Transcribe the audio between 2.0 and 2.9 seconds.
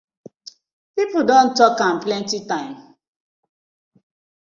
plenty time.